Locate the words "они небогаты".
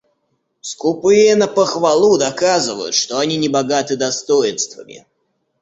3.19-3.97